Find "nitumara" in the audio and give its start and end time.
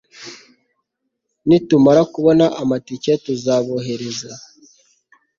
1.47-2.01